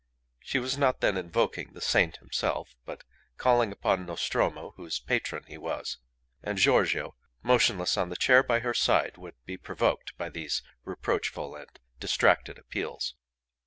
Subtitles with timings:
[0.39, 3.03] She was not then invoking the saint himself, but
[3.37, 5.99] calling upon Nostromo, whose patron he was.
[6.41, 11.55] And Giorgio, motionless on the chair by her side, would be provoked by these reproachful
[11.55, 11.69] and
[11.99, 13.13] distracted appeals.